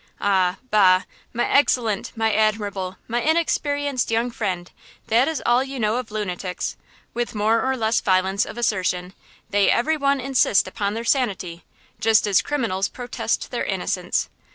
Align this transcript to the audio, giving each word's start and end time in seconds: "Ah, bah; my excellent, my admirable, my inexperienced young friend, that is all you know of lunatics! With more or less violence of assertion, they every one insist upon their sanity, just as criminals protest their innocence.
"Ah, 0.19 0.57
bah; 0.71 1.03
my 1.31 1.47
excellent, 1.47 2.11
my 2.15 2.33
admirable, 2.33 2.97
my 3.07 3.21
inexperienced 3.21 4.09
young 4.09 4.31
friend, 4.31 4.71
that 5.09 5.27
is 5.27 5.43
all 5.45 5.63
you 5.63 5.79
know 5.79 5.97
of 5.97 6.09
lunatics! 6.09 6.75
With 7.13 7.35
more 7.35 7.61
or 7.61 7.77
less 7.77 8.01
violence 8.01 8.43
of 8.43 8.57
assertion, 8.57 9.13
they 9.51 9.69
every 9.69 9.97
one 9.97 10.19
insist 10.19 10.67
upon 10.67 10.95
their 10.95 11.05
sanity, 11.05 11.65
just 11.99 12.25
as 12.25 12.41
criminals 12.41 12.89
protest 12.89 13.51
their 13.51 13.63
innocence. 13.63 14.27